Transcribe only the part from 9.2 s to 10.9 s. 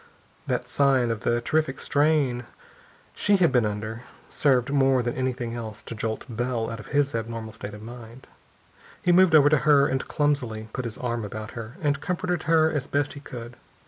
over to her and clumsily put